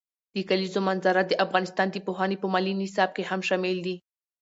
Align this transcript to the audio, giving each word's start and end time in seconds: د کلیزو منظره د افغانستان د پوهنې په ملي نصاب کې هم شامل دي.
د 0.35 0.35
کلیزو 0.49 0.79
منظره 0.87 1.21
د 1.25 1.31
افغانستان 1.45 1.87
د 1.91 1.95
پوهنې 2.07 2.37
په 2.39 2.47
ملي 2.53 2.73
نصاب 2.81 3.09
کې 3.15 3.23
هم 3.29 3.41
شامل 3.47 3.77
دي. 3.85 3.95